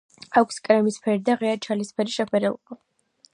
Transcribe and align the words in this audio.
აქვს 0.39 0.55
კრემისფერი 0.67 1.21
და 1.27 1.35
ღია 1.43 1.59
ჩალისფერი 1.67 2.15
შეფერილობა. 2.15 2.81